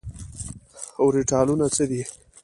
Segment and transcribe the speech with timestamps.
[1.01, 2.01] اوربيتالونه څه دي؟